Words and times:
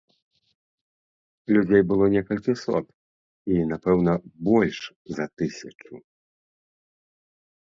Людзей 1.57 1.83
было 1.91 2.05
некалькі 2.15 2.53
сот, 2.63 2.85
і 3.57 3.59
напэўна 3.75 4.11
больш 4.49 4.77
за 5.19 5.25
тысячу. 5.43 5.93